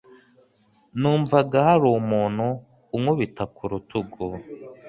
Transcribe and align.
Numvaga 0.99 1.57
hari 1.67 1.85
umuntu 1.99 2.45
unkubita 2.95 3.43
ku 3.55 3.63
rutugu. 3.71 4.23